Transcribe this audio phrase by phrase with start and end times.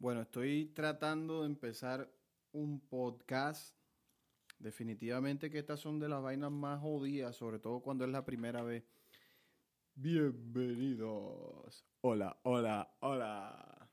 [0.00, 2.08] Bueno, estoy tratando de empezar
[2.52, 3.76] un podcast.
[4.60, 8.62] Definitivamente que estas son de las vainas más jodidas, sobre todo cuando es la primera
[8.62, 8.84] vez.
[9.96, 11.84] Bienvenidos.
[12.00, 13.90] Hola, hola, hola.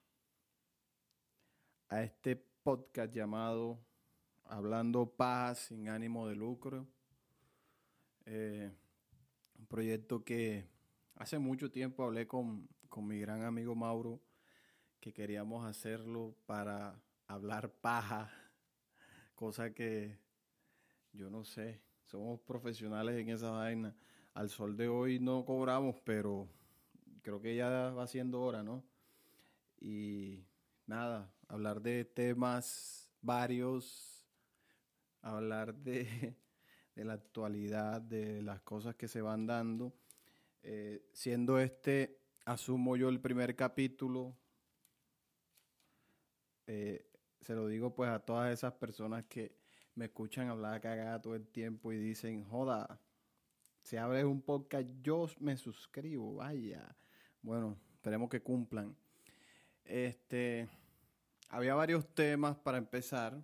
[1.90, 3.80] A este podcast llamado
[4.44, 6.88] Hablando Paz sin ánimo de lucro.
[8.28, 8.72] Eh,
[9.58, 10.70] un proyecto que
[11.16, 14.22] hace mucho tiempo hablé con, con mi gran amigo Mauro
[15.06, 18.28] que queríamos hacerlo para hablar paja,
[19.36, 20.18] cosa que
[21.14, 23.96] yo no sé, somos profesionales en esa vaina.
[24.34, 26.50] Al sol de hoy no cobramos, pero
[27.22, 28.84] creo que ya va siendo hora, ¿no?
[29.80, 30.48] Y
[30.88, 34.28] nada, hablar de temas varios,
[35.22, 36.36] hablar de,
[36.96, 39.94] de la actualidad, de las cosas que se van dando.
[40.64, 44.36] Eh, siendo este, asumo yo el primer capítulo,
[46.68, 47.06] eh,
[47.42, 49.56] se lo digo pues a todas esas personas que
[49.96, 53.00] me escuchan hablar cagada todo el tiempo y dicen, joda,
[53.82, 56.96] si abres un podcast yo me suscribo, vaya.
[57.42, 58.96] Bueno, esperemos que cumplan.
[59.84, 60.68] Este,
[61.50, 63.42] había varios temas para empezar.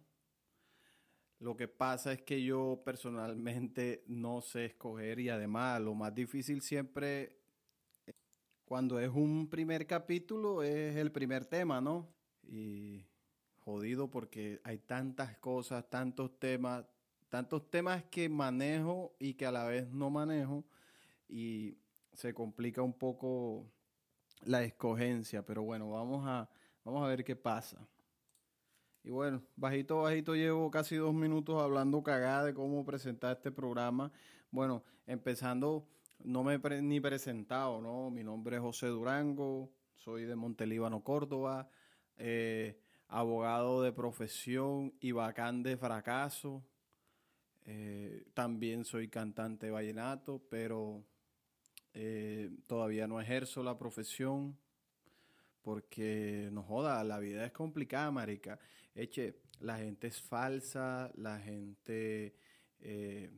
[1.40, 6.62] Lo que pasa es que yo personalmente no sé escoger y además lo más difícil
[6.62, 7.42] siempre
[8.66, 12.08] cuando es un primer capítulo es el primer tema, ¿no?
[12.44, 13.06] Y
[13.72, 16.86] jodido porque hay tantas cosas, tantos temas,
[17.30, 20.66] tantos temas que manejo y que a la vez no manejo
[21.30, 21.78] y
[22.14, 23.66] se complica un poco
[24.44, 26.50] la escogencia, pero bueno, vamos a,
[26.84, 27.88] vamos a ver qué pasa.
[29.04, 34.12] Y bueno, bajito, bajito, llevo casi dos minutos hablando cagada de cómo presentar este programa.
[34.52, 35.88] Bueno, empezando,
[36.20, 38.12] no me he ni presentado, ¿no?
[38.12, 41.70] Mi nombre es José Durango, soy de Montelíbano, Córdoba.
[42.18, 42.80] Eh,
[43.12, 46.64] abogado de profesión y bacán de fracaso.
[47.66, 51.04] Eh, también soy cantante vallenato, pero
[51.94, 54.58] eh, todavía no ejerzo la profesión
[55.62, 58.58] porque no joda, la vida es complicada, marica.
[58.96, 62.34] Eche, la gente es falsa, la gente
[62.80, 63.30] eh,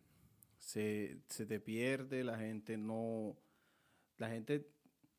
[0.60, 3.36] se, se te pierde, la gente no,
[4.18, 4.70] la gente,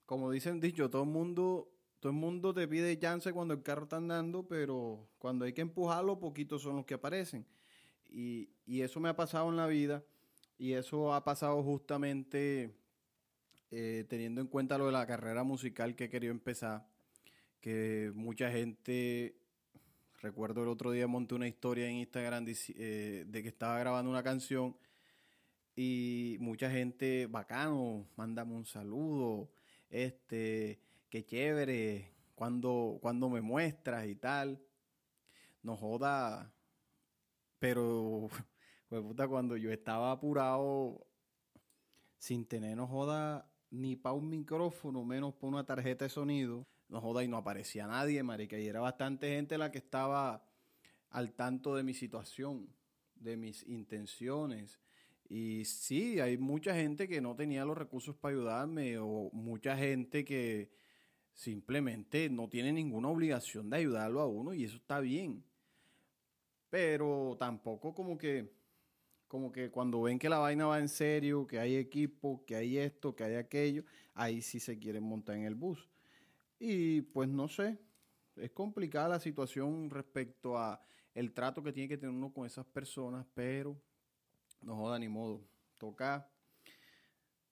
[0.07, 1.74] como dicen dicho, todo el mundo
[2.05, 5.63] todo el mundo te pide chance cuando el carro está andando, pero cuando hay que
[5.63, 7.47] empujarlo, poquitos son los que aparecen.
[8.11, 10.05] Y, eso me ha pasado en la vida.
[10.59, 12.75] Y eso ha pasado justamente
[13.71, 16.87] eh, teniendo en cuenta lo de la carrera musical que he querido empezar.
[17.63, 19.35] Que mucha gente,
[20.21, 24.23] recuerdo el otro día monté una historia en Instagram eh, de que estaba grabando una
[24.23, 24.77] canción
[25.75, 29.49] y mucha gente, bacano, mándame un saludo,
[29.89, 30.81] este,
[31.15, 34.61] qué chévere, cuando, cuando me muestras y tal.
[35.63, 36.53] No joda,
[37.61, 38.29] pero,
[38.89, 41.07] pues puta, cuando yo estaba apurado,
[42.19, 47.01] sin tener, no joda, ni para un micrófono, menos para una tarjeta de sonido, no
[47.01, 50.45] joda, y no aparecía nadie, marica, y era bastante gente la que estaba
[51.11, 52.75] al tanto de mi situación,
[53.15, 54.81] de mis intenciones.
[55.29, 60.25] Y sí, hay mucha gente que no tenía los recursos para ayudarme, o mucha gente
[60.25, 60.83] que,
[61.35, 65.45] Simplemente no tiene ninguna obligación de ayudarlo a uno y eso está bien.
[66.71, 68.53] Pero tampoco como que,
[69.27, 72.79] como que cuando ven que la vaina va en serio, que hay equipo, que hay
[72.79, 73.85] esto, que hay aquello,
[74.15, 75.89] ahí sí se quieren montar en el bus.
[76.59, 77.79] Y pues no sé,
[78.37, 80.81] es complicada la situación respecto a
[81.15, 83.77] el trato que tiene que tener uno con esas personas, pero
[84.63, 85.43] no joda ni modo.
[85.79, 86.29] Toca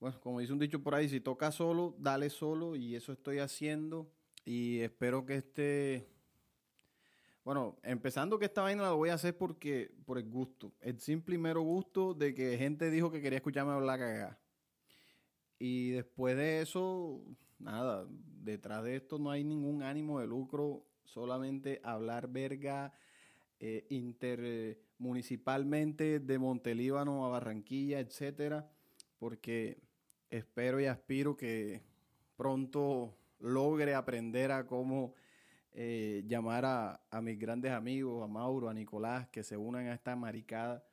[0.02, 3.38] bueno, como dice un dicho por ahí, si toca solo, dale solo y eso estoy
[3.38, 4.10] haciendo
[4.44, 6.08] y espero que este...
[7.44, 11.36] Bueno, empezando que esta vaina la voy a hacer porque por el gusto, el simple
[11.36, 14.40] y mero gusto de que gente dijo que quería escucharme hablar cagada.
[15.60, 17.22] Y después de eso,
[17.60, 22.92] nada, detrás de esto no hay ningún ánimo de lucro, solamente hablar verga
[23.60, 28.68] eh, intermunicipalmente de Montelíbano a Barranquilla, etcétera,
[29.20, 29.91] porque
[30.32, 31.82] espero y aspiro que
[32.36, 35.14] pronto logre aprender a cómo
[35.72, 40.16] eh, llamar a, mis grandes amigos, a Mauro, a Nicolás, que se unan a esta
[40.16, 40.84] maricada.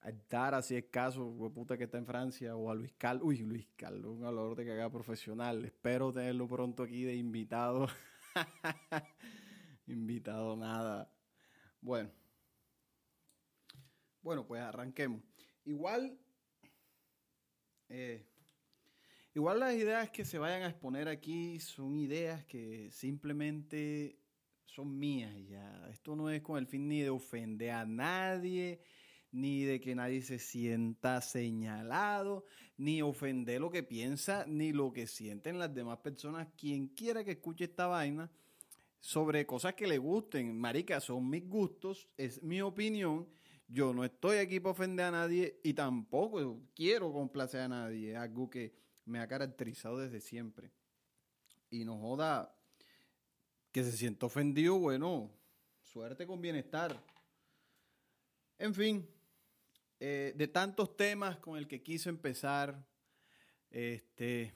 [0.00, 3.24] A Dara, si es caso, puta que está en Francia, o a Luis Carlos.
[3.24, 5.64] Uy, Luis Carlos, un valor de cagada profesional.
[5.64, 7.88] Espero tenerlo pronto aquí de invitado.
[9.86, 11.12] invitado nada.
[11.80, 12.10] Bueno.
[14.22, 15.20] Bueno, pues arranquemos.
[15.64, 16.16] Igual,
[17.88, 18.24] eh,
[19.34, 24.18] Igual las ideas que se vayan a exponer aquí son ideas que simplemente
[24.66, 25.88] son mías ya.
[25.90, 28.82] Esto no es con el fin ni de ofender a nadie,
[29.30, 32.44] ni de que nadie se sienta señalado,
[32.76, 36.48] ni ofender lo que piensa, ni lo que sienten las demás personas.
[36.54, 38.30] Quien quiera que escuche esta vaina
[39.00, 43.26] sobre cosas que le gusten, marica, son mis gustos, es mi opinión.
[43.66, 48.14] Yo no estoy aquí para ofender a nadie y tampoco quiero complacer a nadie.
[48.14, 50.70] Algo que me ha caracterizado desde siempre.
[51.70, 52.54] Y no joda
[53.72, 55.30] que se sienta ofendido, bueno,
[55.82, 57.02] suerte con bienestar.
[58.58, 59.08] En fin,
[59.98, 62.86] eh, de tantos temas con el que quise empezar,
[63.70, 64.54] este,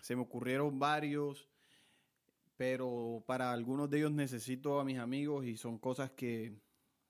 [0.00, 1.48] se me ocurrieron varios,
[2.56, 6.58] pero para algunos de ellos necesito a mis amigos y son cosas que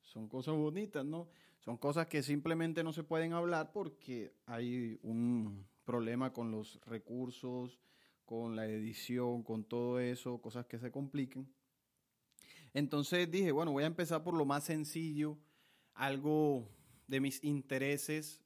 [0.02, 1.28] son cosas bonitas, ¿no?
[1.60, 7.80] Son cosas que simplemente no se pueden hablar porque hay un problema con los recursos,
[8.26, 11.50] con la edición, con todo eso, cosas que se compliquen.
[12.74, 15.38] Entonces dije, bueno, voy a empezar por lo más sencillo,
[15.94, 16.68] algo
[17.06, 18.42] de mis intereses.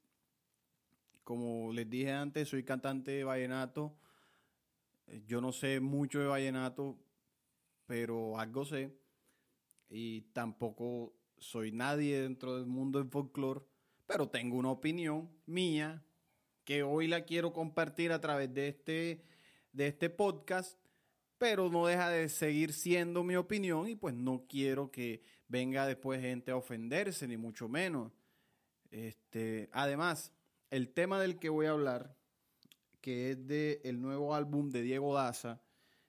[1.25, 3.99] Como les dije antes, soy cantante de vallenato.
[5.27, 6.97] Yo no sé mucho de vallenato,
[7.87, 8.97] pero algo sé.
[9.91, 13.63] Y tampoco soy nadie dentro del mundo del folclore,
[14.07, 16.05] pero tengo una opinión mía
[16.65, 19.23] que hoy la quiero compartir a través de este,
[19.73, 20.79] de este podcast,
[21.39, 26.21] pero no deja de seguir siendo mi opinión y pues no quiero que venga después
[26.21, 28.13] gente a ofenderse, ni mucho menos.
[28.91, 30.33] Este, además,
[30.71, 32.17] el tema del que voy a hablar,
[33.01, 35.61] que es del el nuevo álbum de Diego Daza,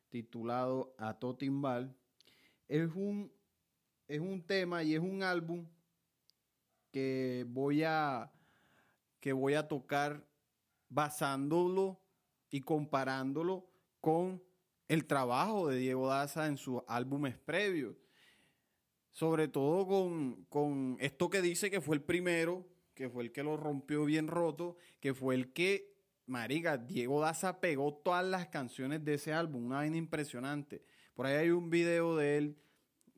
[0.09, 1.95] titulado A Totimbal,
[2.67, 3.31] es un,
[4.07, 5.65] es un tema y es un álbum
[6.91, 8.31] que voy a,
[9.19, 10.23] que voy a tocar
[10.93, 11.99] basándolo
[12.49, 13.67] y comparándolo
[14.01, 14.43] con
[14.87, 17.95] el trabajo de Diego Daza en sus álbumes previos.
[19.11, 23.43] Sobre todo con, con esto que dice que fue el primero que fue el que
[23.43, 25.95] lo rompió bien roto, que fue el que,
[26.25, 30.83] marica, Diego Daza pegó todas las canciones de ese álbum, una vaina impresionante.
[31.13, 32.57] Por ahí hay un video de él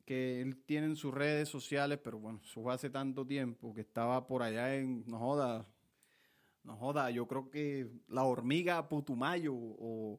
[0.04, 3.80] que él tiene en sus redes sociales, pero bueno, eso fue hace tanto tiempo, que
[3.80, 5.18] estaba por allá en, no
[6.66, 10.18] no joda, yo creo que la hormiga Putumayo o,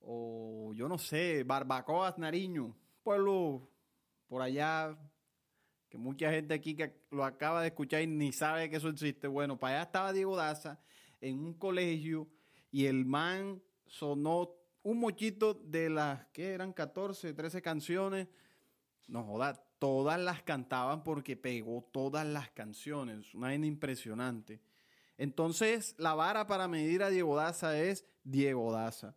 [0.00, 3.68] o yo no sé, Barbacoas Nariño, pueblo
[4.28, 4.96] por allá
[5.88, 9.26] que mucha gente aquí que lo acaba de escuchar y ni sabe que eso existe.
[9.26, 10.80] Bueno, para allá estaba Diego Daza
[11.20, 12.28] en un colegio
[12.70, 14.54] y el man sonó
[14.84, 18.28] un mochito de las que eran 14, 13 canciones.
[19.08, 23.34] No joda, todas las cantaban porque pegó todas las canciones.
[23.34, 24.60] Una vaina impresionante.
[25.20, 29.14] Entonces, la vara para medir a Diego Daza es Diego Daza.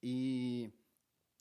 [0.00, 0.70] Y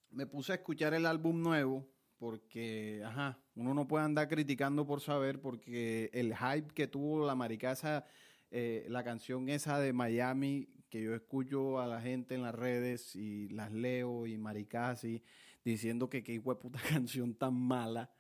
[0.10, 1.88] me puse a escuchar el álbum nuevo
[2.18, 7.34] porque, ajá, uno no puede andar criticando por saber, porque el hype que tuvo la
[7.34, 8.04] maricasa,
[8.52, 13.16] eh, la canción esa de Miami, que yo escucho a la gente en las redes
[13.16, 15.24] y las leo y maricasi
[15.64, 18.12] diciendo que qué puta canción tan mala.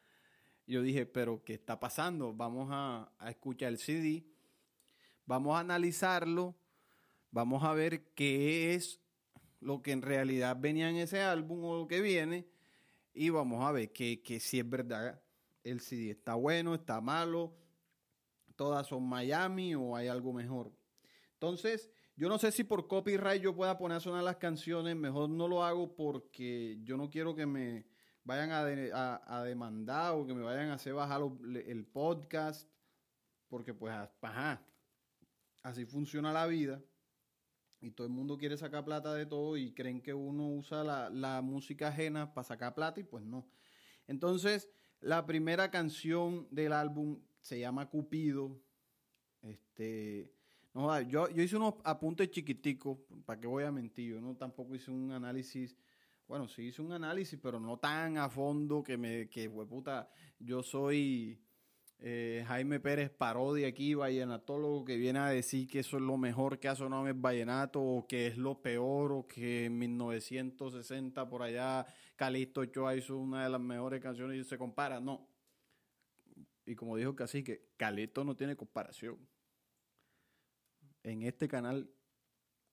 [0.65, 2.33] Yo dije, pero ¿qué está pasando?
[2.33, 4.23] Vamos a escuchar el CD,
[5.27, 6.55] vamos a analizarlo,
[7.29, 8.99] vamos a ver qué es
[9.59, 12.47] lo que en realidad venía en ese álbum o lo que viene
[13.13, 15.21] y vamos a ver que, si es verdad
[15.63, 17.55] el CD está bueno, está malo,
[18.55, 20.71] todas son Miami o hay algo mejor.
[21.33, 25.29] Entonces, yo no sé si por copyright yo pueda poner a sonar las canciones, mejor
[25.29, 27.85] no lo hago porque yo no quiero que me
[28.23, 31.21] vayan a, demandar o que me vayan a hacer bajar
[31.65, 32.69] el podcast,
[33.49, 34.66] porque pues, ajá,
[35.67, 36.81] así funciona la vida
[37.81, 41.41] y todo el mundo quiere sacar plata de todo y creen que uno usa la,
[41.41, 43.47] música ajena para sacar plata y pues no.
[44.07, 44.69] Entonces,
[45.01, 48.59] la primera canción del álbum se llama Cupido.
[49.41, 50.33] Este,
[50.73, 54.13] no, yo, yo hice unos apuntes chiquiticos, ¿para qué voy a mentir?
[54.13, 55.75] Yo no tampoco hice un análisis,
[56.27, 60.09] bueno, sí hice un análisis, pero no tan a fondo que me, que, puta,
[60.39, 61.39] yo soy
[61.99, 66.59] eh, Jaime Pérez parodia aquí, vallenatólogo, que viene a decir que eso es lo mejor
[66.59, 71.27] que ha sonado en el vallenato, o que es lo peor, o que en 1960
[71.27, 74.99] por allá Calixto Ochoa hizo una de las mejores canciones y se compara.
[74.99, 75.27] No.
[76.65, 79.17] Y como dijo casi que Calixto no tiene comparación.
[81.03, 81.89] En este canal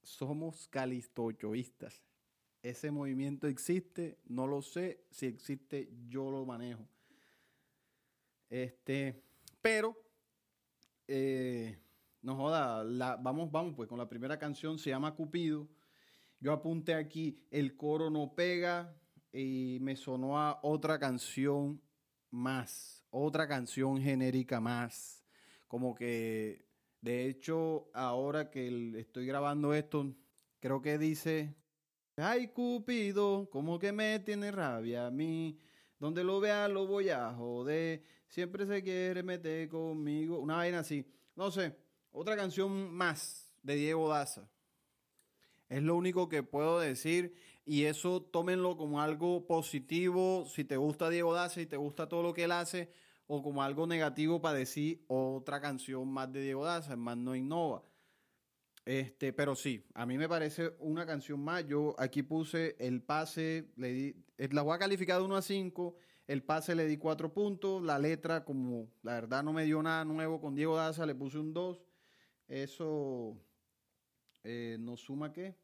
[0.03, 2.03] somos calistochoístas.
[2.63, 6.89] Ese movimiento existe, no lo sé, si existe yo lo manejo.
[8.55, 9.21] Este,
[9.61, 10.01] pero,
[11.09, 11.77] eh,
[12.23, 12.85] no joda,
[13.17, 15.69] vamos, vamos, pues con la primera canción se llama Cupido.
[16.39, 18.97] Yo apunté aquí, el coro no pega,
[19.33, 21.83] y me sonó a otra canción
[22.31, 25.25] más, otra canción genérica más.
[25.67, 26.69] Como que,
[27.01, 30.15] de hecho, ahora que estoy grabando esto,
[30.61, 31.57] creo que dice,
[32.17, 35.59] ay Cupido, como que me tiene rabia a mí,
[35.99, 41.07] donde lo vea lo voy a joder, siempre se quiere meter conmigo, una vaina así.
[41.37, 41.77] No sé,
[42.11, 44.51] otra canción más de Diego Daza.
[45.69, 51.11] Es lo único que puedo decir y eso tómenlo como algo positivo si te gusta
[51.11, 52.91] Diego Daza y te gusta todo lo que él hace
[53.29, 57.85] o como algo negativo para decir otra canción más de Diego Daza, más no innova.
[58.85, 61.69] Este, pero sí, a mí me parece una canción más.
[61.69, 65.43] Yo aquí puse el pase, le di, eh, la voy a calificar de 1 a
[65.43, 65.97] 5.
[66.27, 67.83] El pase le di 4 puntos.
[67.83, 71.39] La letra, como la verdad no me dio nada nuevo con Diego Daza, le puse
[71.39, 71.83] un 2.
[72.49, 73.37] Eso
[74.43, 75.57] eh, nos suma qué?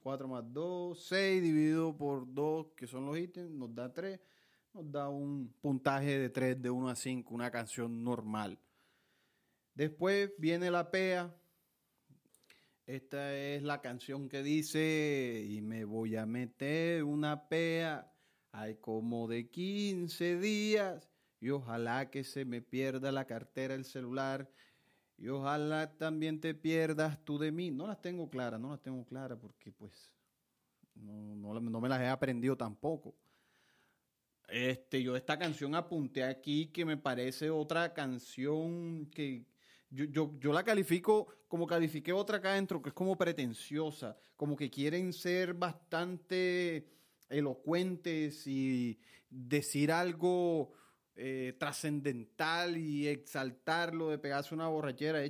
[0.00, 4.18] 4 eh, más 2, 6 dividido por 2, que son los ítems, nos da 3.
[4.72, 8.58] Nos da un puntaje de 3 de 1 a 5, una canción normal.
[9.74, 11.34] Después viene la PEA.
[12.86, 18.10] Esta es la canción que dice, y me voy a meter una PEA.
[18.52, 21.10] Hay como de 15 días.
[21.40, 24.50] Y ojalá que se me pierda la cartera, el celular
[25.20, 27.70] y ojalá también te pierdas tú de mí.
[27.70, 30.10] No las tengo claras, no las tengo claras porque pues
[30.94, 33.14] no, me las he aprendido tampoco.
[34.48, 39.44] Este, yo esta canción apunté aquí que me parece otra canción que
[39.90, 44.70] yo, yo, la califico como califiqué otra acá adentro, que es como pretenciosa, como que
[44.70, 46.88] quieren ser bastante
[47.30, 50.72] elocuentes y decir algo
[51.16, 55.20] eh, trascendental y exaltarlo de pegarse una borrachera.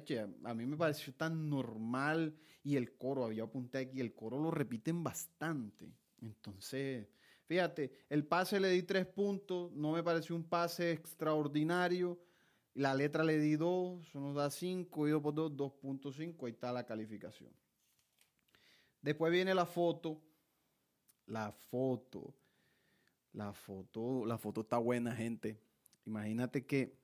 [0.44, 4.50] A mí me pareció tan normal y el coro, había apunté aquí, el coro lo
[4.50, 5.92] repiten bastante.
[6.20, 7.08] Entonces,
[7.46, 12.20] fíjate, el pase le di tres puntos, no me pareció un pase extraordinario.
[12.74, 16.52] La letra le di dos, eso nos da cinco, y dos por dos, 2.5, ahí
[16.52, 17.50] está la calificación.
[19.02, 20.22] Después viene la foto.
[21.30, 22.34] La foto.
[23.32, 25.60] La foto, la foto está buena, gente.
[26.04, 26.98] Imagínate que,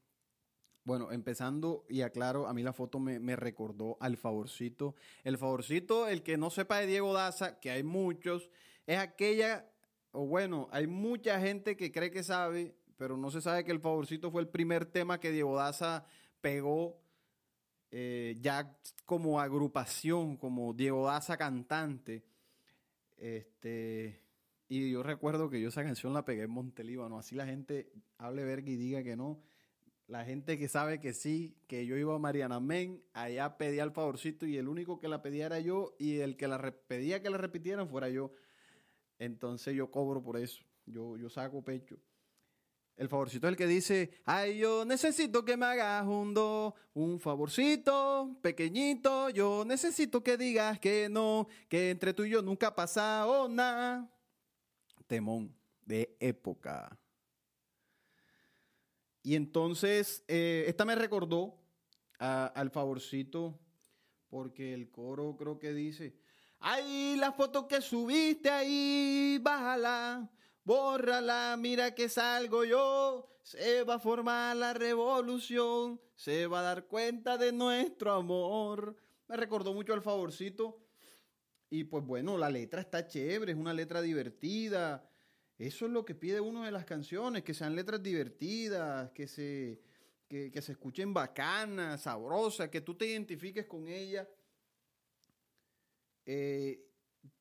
[0.83, 4.97] bueno, empezando y aclaro, a mí la foto me, recordó al favorcito.
[5.23, 8.51] El favorcito, el que no sepa de Diego Daza, que hay muchos,
[8.89, 9.71] es aquella,
[10.11, 13.81] o bueno, hay mucha gente que cree que sabe, pero no se sabe que el
[13.81, 16.05] favorcito fue el primer tema que Diego Daza
[16.41, 16.99] pegó
[17.93, 22.25] eh, ya como agrupación, como Diego Daza cantante.
[23.17, 24.21] Este,
[24.69, 27.19] y yo recuerdo que yo esa canción la pegué en Montelíbano.
[27.19, 29.41] Así la gente hable verga y diga que no.
[30.07, 33.91] La gente que sabe que sí, que yo iba a Mariana Men, allá pedía el
[33.91, 37.31] favorcito y el único que la pedía era yo y el que la pedía que
[37.31, 38.33] la repitieran fuera yo.
[39.19, 40.65] Entonces yo cobro por eso.
[40.87, 41.99] Yo, yo saco pecho.
[42.97, 47.21] El favorcito es el que dice, ay, yo necesito que me hagas un do, un
[47.21, 53.47] favorcito pequeñito, yo necesito que digas que no, que entre tú y yo nunca ha
[53.49, 54.11] nada
[55.07, 56.99] temón de época.
[59.23, 61.61] Y entonces, eh, esta me recordó
[62.19, 63.59] al favorcito,
[64.29, 66.17] porque el coro creo que dice,
[66.61, 70.31] ay, la foto que subiste ahí, bájala,
[70.67, 76.87] bórrala, mira que salgo yo, se va a formar la revolución, se va a dar
[76.89, 78.97] cuenta de nuestro amor.
[79.29, 80.85] Me recordó mucho al favorcito
[81.71, 85.09] y pues bueno, la letra está chévere, es una letra divertida.
[85.57, 89.81] Eso es lo que pide uno de las canciones, que sean letras divertidas, que se,
[90.29, 94.29] que, se escuchen bacanas, sabrosas, que tú te identifiques con ella.
[96.27, 96.83] Eh,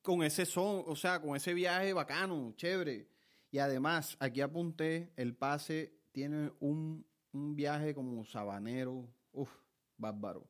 [0.00, 3.15] con ese son, o sea, con ese viaje bacano, chévere.
[3.56, 9.50] Y además, aquí apunté, el pase tiene un, un viaje como sabanero, uff,
[9.96, 10.46] bárbaro.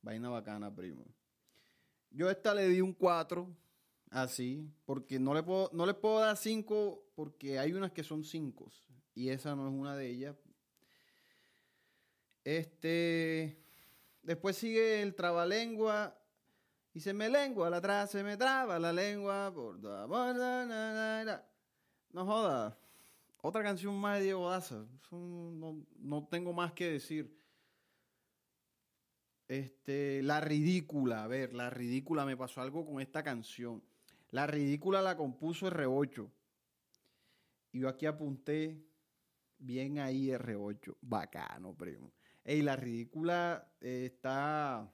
[0.00, 1.04] Vaina bacana, primo.
[2.10, 3.54] Yo esta le di un 4,
[4.08, 8.24] así, porque no le puedo, no le puedo dar 5 porque hay unas que son
[8.24, 8.72] 5
[9.14, 10.36] y esa no es una de ellas.
[12.44, 13.62] Este,
[14.22, 16.18] después sigue el trabalengua
[16.94, 19.78] y se me lengua, la atrás se me traba la lengua por
[22.12, 22.78] No joda.
[23.40, 24.84] Otra canción más de Diego Daza.
[25.10, 27.38] No, no tengo más que decir.
[29.48, 33.82] Este, La Ridícula, a ver, La Ridícula, me pasó algo con esta canción.
[34.30, 36.30] La Ridícula la compuso R8.
[37.72, 38.84] Y yo aquí apunté
[39.58, 40.96] bien ahí R8.
[41.00, 42.12] Bacano, primo.
[42.44, 44.90] Ey, La Ridícula eh, está...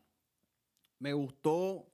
[1.00, 1.90] Me gustó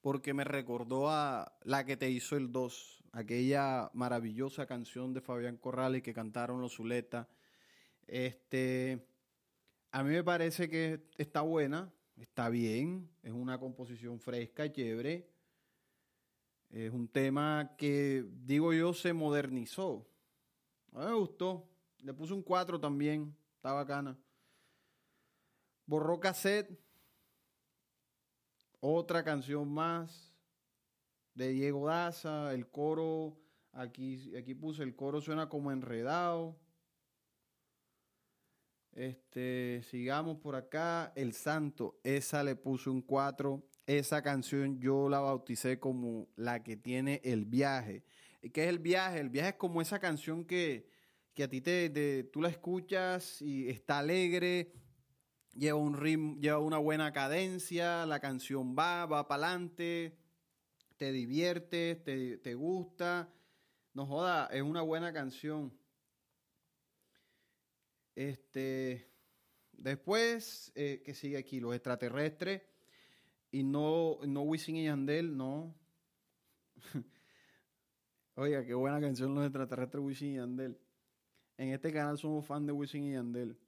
[0.00, 2.99] porque me recordó a la que te hizo el 2.
[3.12, 7.28] Aquella maravillosa canción de Fabián Corrales que cantaron los Zuleta.
[8.06, 9.06] Este,
[9.90, 15.28] a mí me parece que está buena, está bien, es una composición fresca, chévere.
[16.70, 20.06] Es un tema que, digo yo, se modernizó.
[20.92, 21.68] A mí me gustó.
[21.98, 24.16] Le puse un 4 también, está bacana.
[25.84, 26.78] Borró cassette.
[28.78, 30.29] Otra canción más
[31.40, 32.52] de Diego Daza.
[32.52, 33.36] El coro,
[33.72, 36.60] aquí, aquí puse, el coro suena como enredado.
[38.92, 41.12] Este, sigamos por acá.
[41.16, 43.66] El Santo, esa le puse un 4.
[43.86, 48.04] Esa canción yo la bauticé como la que tiene el viaje.
[48.52, 49.20] ¿Qué es el viaje?
[49.20, 50.86] El viaje es como esa canción que,
[51.34, 54.72] que a ti te, tú la escuchas y está alegre,
[55.54, 60.19] lleva un ritmo, lleva una buena cadencia, la canción va, va para adelante,
[61.00, 63.32] te divierte, te, te gusta.
[63.94, 65.72] No joda, es una buena canción.
[68.14, 69.10] Este,
[69.72, 71.58] después, eh, que sigue aquí?
[71.58, 72.60] Los extraterrestres.
[73.50, 75.74] Y no, no Wisin y Yandel, no.
[78.34, 80.78] Oiga, qué buena canción los extraterrestres Wisin y Yandel.
[81.56, 83.58] En este canal somos fan de Wisin y Yandel.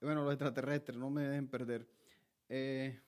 [0.00, 1.86] Bueno, los extraterrestres, no me dejen perder.
[2.48, 2.98] Eh,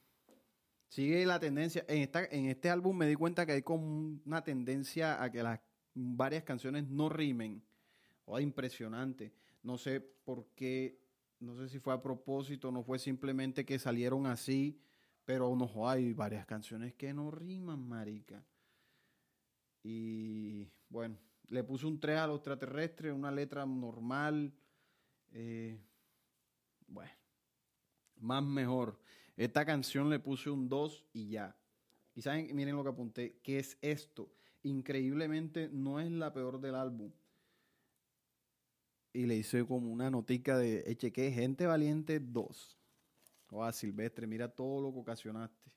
[0.94, 1.84] sigue la tendencia.
[1.88, 5.42] En, esta, en este álbum me di cuenta que hay como una tendencia a que
[5.42, 5.58] las
[5.92, 7.64] varias canciones no rimen.
[8.26, 9.32] Oh, impresionante.
[9.64, 11.00] No sé por qué,
[11.40, 14.80] no sé si fue a propósito, no fue simplemente que salieron así,
[15.24, 18.44] pero no, hay varias canciones que no riman, marica.
[19.82, 24.54] Y bueno, le puse un 3 a los extraterrestres, una letra normal.
[25.32, 25.76] Eh,
[26.86, 27.12] bueno,
[28.20, 29.00] más mejor.
[29.36, 31.56] Esta canción le puse un 2 y ya.
[32.14, 34.32] Y saben, miren lo que apunté, ¿qué es esto?
[34.62, 37.10] Increíblemente no es la peor del álbum
[39.14, 42.78] y le hice como una notica de eche que gente valiente 2.
[43.50, 45.70] O a Silvestre, mira todo lo que ocasionaste.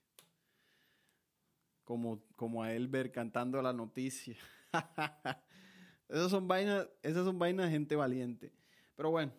[1.83, 4.35] Como, como a Elber cantando la noticia.
[6.09, 8.51] esas son vainas, esas son vainas de gente valiente.
[8.95, 9.31] Pero bueno,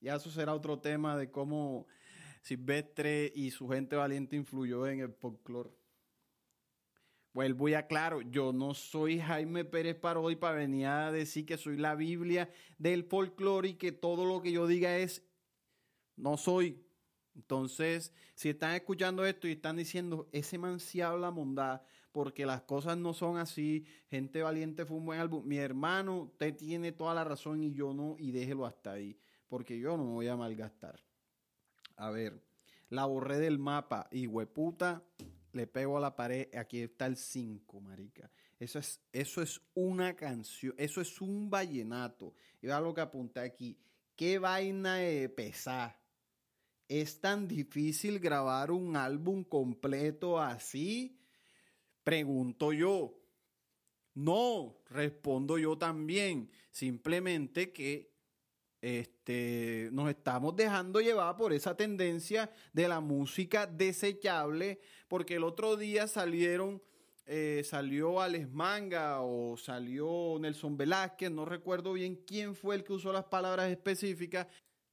[0.00, 1.86] ya eso será otro tema de cómo
[2.48, 5.70] Silvestre y su gente valiente influyó en el folclore.
[7.34, 11.76] Vuelvo y aclaro, yo no soy Jaime Pérez Parodi para venir a decir que soy
[11.76, 15.22] la Biblia del folclore y que todo lo que yo diga es,
[16.16, 16.82] no soy.
[17.34, 21.30] Entonces, si están escuchando esto y están diciendo, ese man sí habla
[22.12, 26.56] porque las cosas no son así, gente valiente fue un buen álbum, mi hermano, usted
[26.56, 30.12] tiene toda la razón y yo no, y déjelo hasta ahí, porque yo no me
[30.12, 31.07] voy a malgastar.
[31.98, 32.42] A ver,
[32.90, 35.04] la borré del mapa y hueputa,
[35.52, 38.30] le pego a la pared, aquí está el 5, marica.
[38.58, 42.34] Eso es, eso es una canción, eso es un vallenato.
[42.62, 43.78] Y vea lo que apunté aquí.
[44.16, 46.00] ¿Qué vaina de pesar?
[46.88, 51.20] ¿Es tan difícil grabar un álbum completo así?
[52.04, 53.20] Pregunto yo.
[54.14, 56.50] No, respondo yo también.
[56.70, 58.17] Simplemente que
[58.80, 65.76] este, nos estamos dejando llevar por esa tendencia de la música desechable, porque el otro
[65.76, 66.80] día salieron,
[67.26, 72.92] eh, salió Alex Manga o salió Nelson Velázquez, no recuerdo bien quién fue el que
[72.92, 74.46] usó las palabras específicas,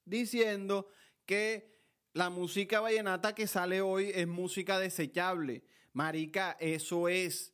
[0.04, 0.88] diciendo
[1.26, 1.76] que
[2.14, 5.64] la música vallenata que sale hoy es música desechable.
[5.94, 7.54] Marica, eso es.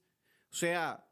[0.52, 1.08] O sea,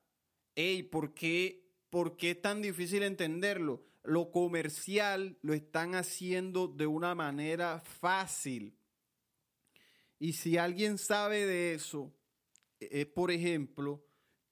[0.55, 3.88] hey, ¿por qué, ¿por qué es tan difícil entenderlo?
[4.04, 8.78] Lo comercial lo están haciendo de una manera fácil.
[10.18, 12.14] Y si alguien sabe de eso,
[12.80, 14.06] es por ejemplo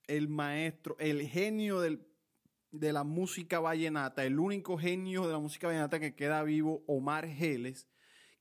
[0.08, 6.00] el maestro, el genio de la música vallenata, el único genio de la música vallenata
[6.00, 7.88] que queda vivo, Omar Geles,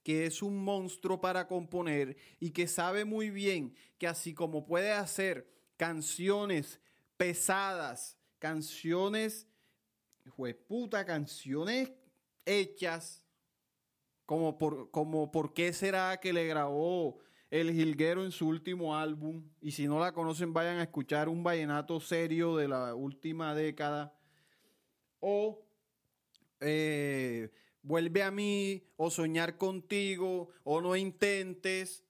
[0.05, 4.93] que es un monstruo para componer y que sabe muy bien que así como puede
[4.93, 6.81] hacer canciones
[7.17, 9.49] pesadas, canciones
[10.67, 11.93] puta, canciones
[12.45, 13.23] hechas,
[14.25, 17.19] como por, como por qué será que le grabó
[17.51, 19.49] el Gilguero en su último álbum.
[19.61, 24.13] Y si no la conocen, vayan a escuchar un vallenato serio de la última década.
[25.21, 25.65] O
[26.61, 27.51] eh,
[27.87, 32.03] Vuelve a mí, o Soñar contigo, o No intentes,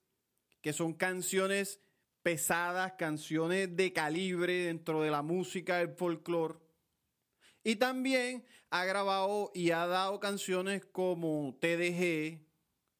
[0.62, 1.82] que son canciones
[2.22, 6.54] pesadas, canciones de calibre dentro de la música del folclore.
[7.66, 12.46] Y también ha grabado y ha dado canciones como dejé,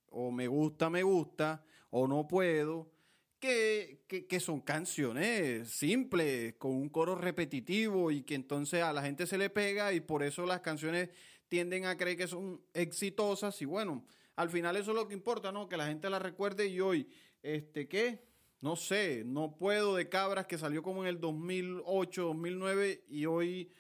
[0.07, 2.91] o Me gusta, me gusta, o No puedo,
[3.39, 9.29] que, que, son canciones simples, con un coro repetitivo y que entonces a la gente
[9.29, 11.11] se le pega y por eso las canciones
[11.47, 15.53] tienden a creer que son exitosas y bueno, al final eso es lo que importa,
[15.53, 15.69] ¿no?
[15.69, 17.09] Que la gente la recuerde y hoy,
[17.41, 18.21] este, ¿qué?
[18.61, 23.71] No sé, no puedo de Cabras que salió como en el 2008, 2009 y hoy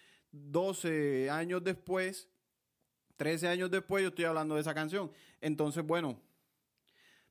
[0.51, 2.29] 12 años después,
[3.16, 5.11] 13 años después yo estoy hablando de esa canción.
[5.40, 6.20] Entonces, bueno,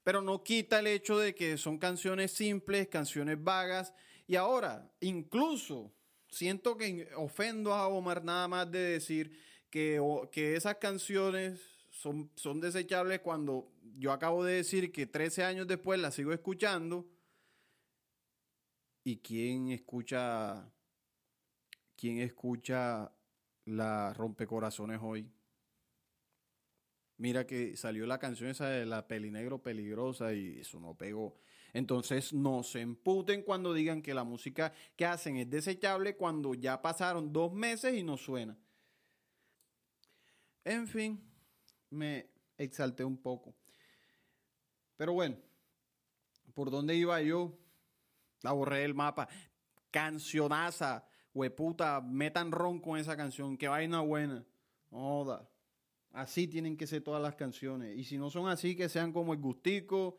[0.03, 3.93] pero no quita el hecho de que son canciones simples, canciones vagas.
[4.27, 5.91] Y ahora, incluso,
[6.29, 9.39] siento que ofendo a Omar nada más de decir
[9.69, 9.99] que,
[10.31, 15.99] que esas canciones son, son desechables cuando yo acabo de decir que 13 años después
[15.99, 17.07] las sigo escuchando.
[19.03, 20.71] ¿Y quién escucha,
[21.95, 23.11] quién escucha
[23.65, 25.31] la rompecorazones hoy?
[27.17, 31.37] Mira que salió la canción esa de la pelinegro peligrosa y eso no pegó.
[31.71, 36.81] Entonces no se emputen cuando digan que la música que hacen es desechable cuando ya
[36.81, 38.57] pasaron dos meses y no suena.
[40.63, 41.21] En fin,
[41.89, 43.53] me exalté un poco.
[44.97, 45.37] Pero bueno,
[46.53, 47.57] ¿por dónde iba yo?
[48.41, 49.27] La borré del mapa.
[49.91, 51.05] Cancionaza,
[51.35, 54.43] hueputa, metan ron con esa canción, que vaina buena.
[54.89, 55.47] Joda.
[56.11, 57.95] Así tienen que ser todas las canciones.
[57.97, 60.17] Y si no son así, que sean como el gustico,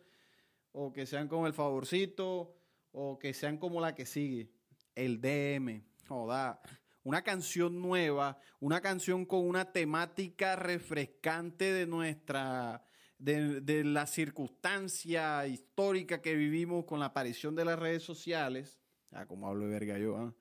[0.73, 2.55] o que sean como el favorcito,
[2.93, 4.53] o que sean como la que sigue.
[4.95, 5.83] El DM.
[6.07, 6.61] Joda.
[7.03, 12.85] Una canción nueva, una canción con una temática refrescante de nuestra,
[13.17, 18.81] de, de, la circunstancia histórica que vivimos con la aparición de las redes sociales.
[19.13, 20.35] Ah, como hablo de verga yo, ¿ah?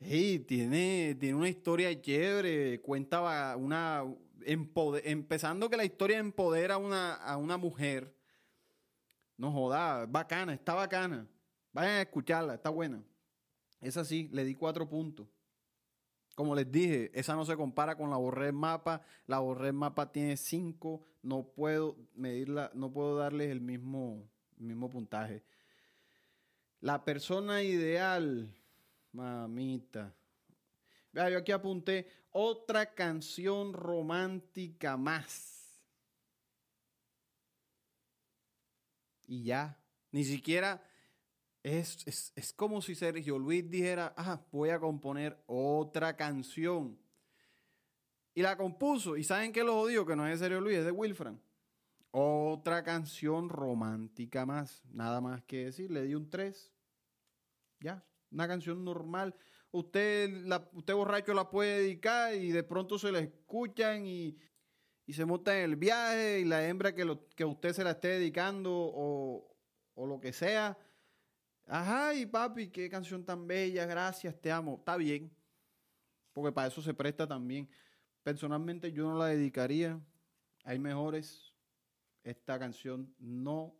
[0.00, 4.04] Sí, tiene, tiene una historia chévere, cuenta una,
[4.44, 8.14] empezando que la historia empodera a una, a una mujer.
[9.38, 11.26] No joda, bacana, está bacana.
[11.72, 13.02] Vayan a escucharla, está buena.
[13.80, 15.28] Es así, le di cuatro puntos.
[16.34, 19.02] Como les dije, esa no se compara con la borré mapa.
[19.26, 21.02] La borré mapa tiene cinco.
[21.22, 24.28] No puedo medirla, no puedo darles el mismo,
[24.58, 25.42] el mismo puntaje.
[26.80, 28.54] La persona ideal
[29.16, 30.14] Mamita.
[31.10, 35.80] Vea, yo aquí apunté otra canción romántica más.
[39.26, 39.80] Y ya.
[40.12, 40.82] Ni siquiera
[41.62, 46.98] es, es, es como si Sergio Luis dijera, ah, voy a componer otra canción.
[48.34, 49.16] Y la compuso.
[49.16, 50.04] ¿Y saben qué lo odio?
[50.04, 51.40] Que no es de Sergio Luis, es de Wilfran.
[52.10, 54.84] Otra canción romántica más.
[54.92, 55.90] Nada más que decir.
[55.90, 56.70] Le di un 3.
[57.80, 59.34] Ya una canción normal.
[59.70, 60.30] Usted,
[60.72, 64.38] usted borracho la puede dedicar y de pronto se la escuchan y,
[65.08, 68.08] se monta en el viaje y la hembra que, lo, que usted se la esté
[68.08, 69.56] dedicando o,
[69.94, 70.76] o lo que sea.
[71.66, 74.76] Ajá, y papi, qué canción tan bella, gracias, te amo.
[74.78, 75.32] Está bien,
[76.32, 77.68] porque para eso se presta también.
[78.22, 80.00] Personalmente yo no la dedicaría.
[80.64, 81.52] Hay mejores.
[82.24, 83.72] Esta canción no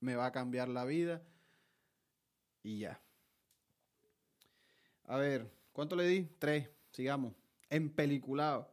[0.00, 1.22] me va a cambiar la vida.
[2.62, 3.01] Y ya.
[5.04, 6.28] A ver, ¿cuánto le di?
[6.38, 6.70] Tres.
[6.92, 7.34] Sigamos.
[7.68, 8.72] En peliculado.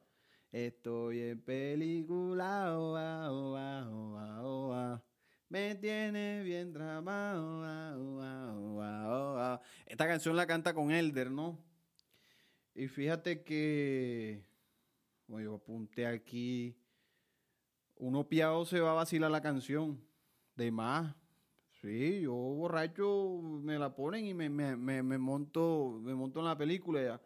[0.51, 2.93] Estoy en peliculado.
[5.49, 7.63] Me tiene bien tramado.
[9.85, 11.57] Esta canción la canta con Elder, ¿no?
[12.75, 14.45] Y fíjate que.
[15.27, 16.77] Bueno, yo apunté aquí.
[17.95, 20.03] Uno piado se va a vacilar la canción.
[20.55, 21.15] De más.
[21.81, 24.49] Sí, yo borracho me la ponen y me,
[25.17, 27.21] monto, me monto en la película ya.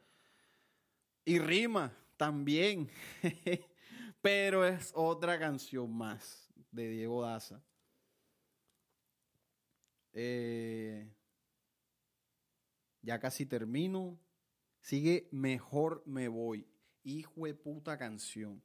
[1.25, 2.87] Y rima también.
[4.21, 7.63] Pero es otra canción más de Diego Daza.
[10.13, 11.11] Eh,
[13.01, 14.19] ya casi termino.
[14.81, 16.67] Sigue Mejor Me Voy.
[17.03, 18.61] Hijo de puta canción.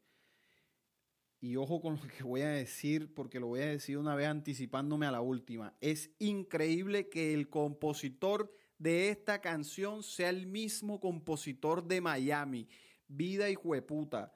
[1.41, 4.27] Y ojo con lo que voy a decir, porque lo voy a decir una vez
[4.27, 5.75] anticipándome a la última.
[5.81, 12.69] Es increíble que el compositor de esta canción sea el mismo compositor de Miami.
[13.07, 14.35] Vida y jueputa.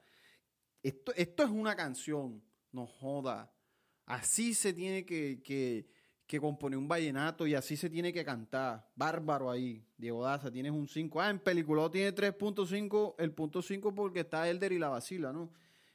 [0.83, 3.53] Esto, esto es una canción, no joda.
[4.07, 5.87] Así se tiene que, que,
[6.27, 8.88] que, componer un vallenato y así se tiene que cantar.
[8.95, 11.21] Bárbaro ahí, Diego Daza, tienes un 5.
[11.21, 15.53] Ah, en película tiene 3.5, el punto 5 porque está Elder y la vacila, ¿no?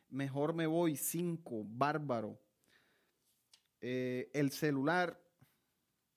[0.09, 2.39] Mejor me voy, 5, bárbaro.
[3.81, 5.21] Eh, el celular,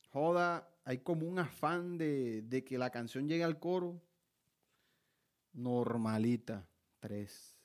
[0.08, 4.00] joda, hay como un afán de, de, que la canción llegue al coro.
[5.52, 6.66] Normalita,
[7.00, 7.56] 3.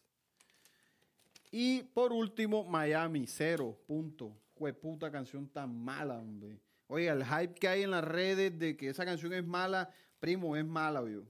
[1.52, 4.36] Y por último, Miami, 0, punto.
[4.82, 6.60] puta canción tan mala, hombre.
[6.88, 10.56] Oiga, el hype que hay en las redes de que esa canción es mala, primo,
[10.56, 11.26] es mala, vio.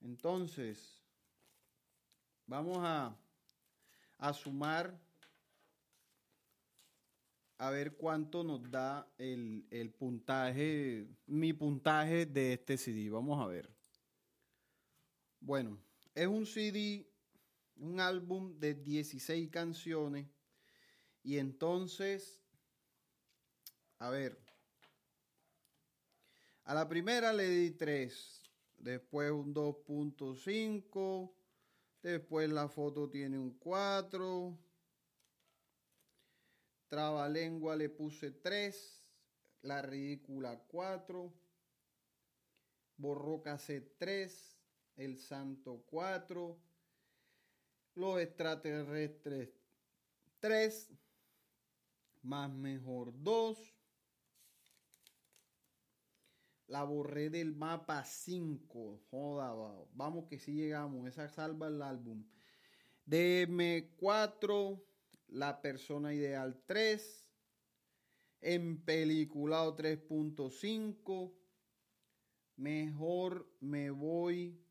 [0.00, 1.02] Entonces,
[2.46, 3.16] vamos a,
[4.18, 4.98] a sumar
[7.58, 13.10] a ver cuánto nos da el, el, puntaje, mi puntaje de este CD.
[13.10, 13.68] Vamos a ver.
[15.40, 15.78] Bueno,
[16.14, 17.08] es un CD,
[17.76, 20.26] un álbum de 16 canciones.
[21.24, 22.38] Y entonces
[24.00, 24.38] a ver.
[26.64, 28.42] A la primera le di 3.
[28.76, 31.32] Después un 2.5.
[32.02, 34.58] Después la foto tiene un 4.
[36.88, 39.04] Trabalengua le puse 3.
[39.62, 41.32] La ridícula 4.
[42.96, 44.60] Borroca C 3.
[44.96, 46.58] El santo 4.
[47.94, 49.50] Los extraterrestres
[50.40, 50.92] 3.
[52.22, 53.77] Más mejor 2
[56.68, 59.00] la borré del mapa 5.
[59.10, 59.54] Joda,
[59.94, 61.08] vamos que si llegamos.
[61.08, 62.24] Esa salva el álbum.
[63.06, 64.82] DM4,
[65.28, 67.26] La persona ideal 3.
[68.40, 71.34] En peliculado 3.5.
[72.56, 74.62] Mejor me voy.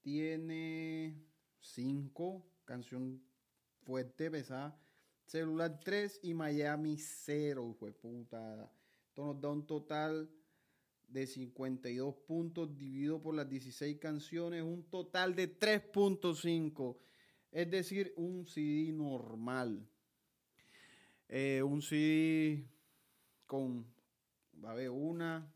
[0.00, 1.20] Tiene
[1.60, 2.46] 5.
[2.64, 3.22] Canción
[3.82, 4.78] fuerte, pesada.
[5.24, 7.74] Celular 3 y Miami 0.
[7.78, 8.70] Fue puta.
[9.12, 10.26] Esto nos da un total
[11.06, 16.96] de 52 puntos dividido por las 16 canciones, un total de 3.5.
[17.50, 19.86] Es decir, un CD normal.
[21.28, 22.64] Eh, un CD
[23.44, 23.84] con,
[24.64, 25.46] va a ver, una,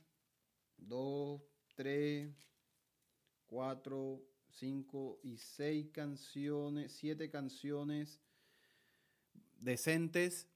[0.77, 1.41] dos,
[1.75, 2.31] tres,
[3.47, 8.21] cuatro, cinco y seis canciones, siete canciones
[9.59, 10.47] decentes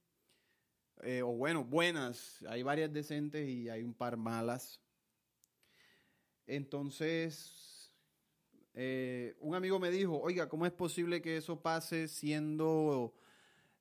[1.02, 2.44] eh, o bueno, buenas.
[2.48, 4.80] Hay varias decentes y hay un par malas.
[6.46, 7.92] Entonces,
[8.74, 13.14] eh, un amigo me dijo, oiga, ¿cómo es posible que eso pase siendo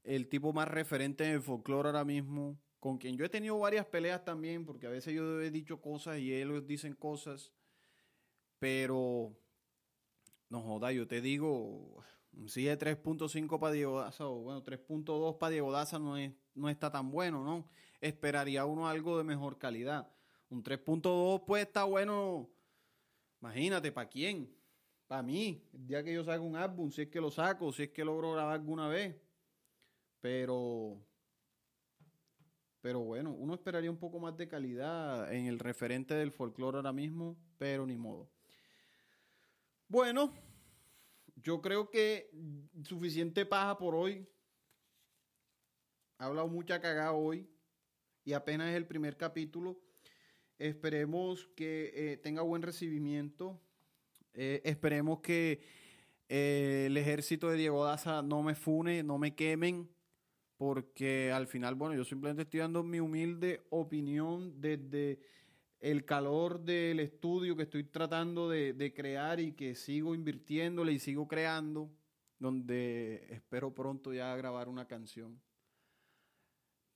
[0.03, 2.60] el tipo más referente en el folclore ahora mismo?
[2.79, 6.19] Con quien yo he tenido varias peleas también, porque a veces yo he dicho cosas
[6.19, 7.51] y ellos dicen cosas,
[8.58, 9.36] pero
[10.49, 12.03] no joda, yo te digo,
[12.48, 16.70] si de 3.5 para Diego Daza, o bueno, 3.2 para Diego Daza no es no
[16.70, 17.68] está tan bueno, ¿no?
[18.02, 20.12] Esperaría uno algo de mejor calidad.
[20.50, 22.50] Un 3.2 pues está bueno,
[23.42, 24.54] imagínate, ¿para quién?
[25.08, 27.84] Para mí, el día que yo saco un álbum, si es que lo saco, si
[27.84, 29.15] es que logro grabar alguna vez.
[30.22, 31.02] Pero,
[32.82, 36.94] pero bueno, uno esperaría un poco más de calidad en el referente del folclore ahora
[36.94, 38.30] mismo, pero ni modo.
[39.88, 40.34] Bueno,
[41.43, 42.30] yo creo que
[42.84, 44.28] suficiente paja por hoy.
[46.17, 47.49] Ha hablado mucha cagada hoy
[48.25, 49.80] y apenas es el primer capítulo.
[50.58, 53.62] Esperemos que eh, tenga buen recibimiento.
[54.34, 55.62] Eh, esperemos que
[56.28, 59.89] eh, el ejército de Diego Daza no me fune, no me quemen,
[60.58, 65.19] porque al final, bueno, yo simplemente estoy dando mi humilde opinión desde
[65.80, 71.00] el calor del estudio que estoy tratando de, de crear y que sigo invirtiéndole y
[71.00, 71.89] sigo creando,
[72.38, 75.39] donde espero pronto ya grabar una canción.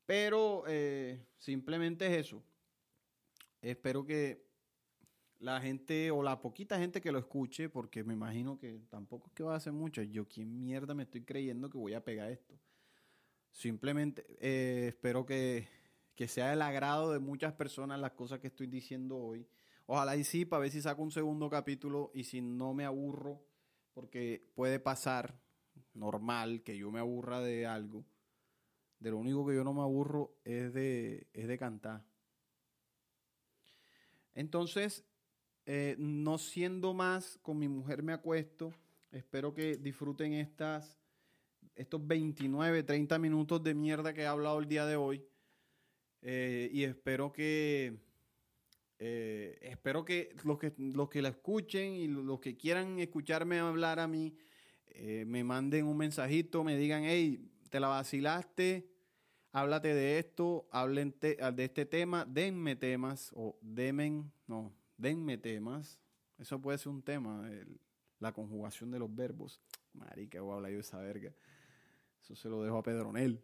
[0.06, 2.44] Pero eh, simplemente es eso.
[3.62, 4.46] Espero que
[5.40, 9.34] la gente o la poquita gente que lo escuche, porque me imagino que tampoco es
[9.34, 10.02] que va a ser mucho.
[10.02, 12.58] Yo, ¿quién mierda me estoy creyendo que voy a pegar esto?
[13.52, 15.68] Simplemente eh, espero que,
[16.16, 19.48] que sea del agrado de muchas personas las cosas que estoy diciendo hoy.
[19.86, 23.44] Ojalá y sí, para ver si saco un segundo capítulo y si no me aburro,
[23.94, 25.40] porque puede pasar
[25.94, 28.06] normal que yo me aburra de algo
[29.04, 32.06] de lo único que yo no me aburro es de, es de cantar.
[34.34, 35.04] Entonces,
[35.66, 38.74] eh, no siendo más, con mi mujer me acuesto.
[39.12, 40.98] Espero que disfruten estas,
[41.76, 45.22] estos 29, 30 minutos de mierda que he hablado el día de hoy.
[46.26, 47.98] Eh, y espero que,
[48.98, 54.00] eh, espero que los, que los que la escuchen y los que quieran escucharme hablar
[54.00, 54.36] a mí,
[55.26, 58.88] me manden un mensajito, me digan, hey, te la vacilaste,
[59.52, 66.00] háblate de esto, hablen de este tema, denme temas, o demen, no, denme temas.
[66.38, 67.50] Eso puede ser un tema,
[68.20, 69.60] la conjugación de los verbos.
[69.94, 71.34] Marica, voy a hablar yo esa verga.
[72.22, 73.42] Eso se lo dejo a Pedronel,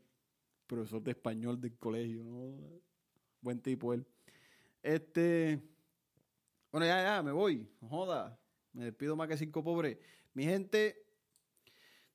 [0.69, 2.23] profesor de español del colegio.
[3.41, 4.05] Buen tipo él.
[4.81, 5.59] Este.
[6.71, 7.67] Bueno, ya, ya, me voy.
[7.81, 8.39] joda.
[8.71, 9.97] Me despido más que cinco pobres.
[10.33, 11.03] Mi gente,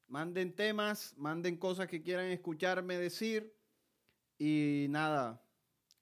[0.06, 3.52] manden temas, manden cosas que quieran escucharme decir.
[4.38, 5.42] Y nada,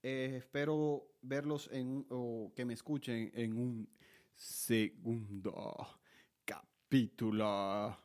[0.03, 3.89] eh, espero verlos en o que me escuchen en un
[4.35, 6.01] segundo
[6.45, 7.97] capítulo.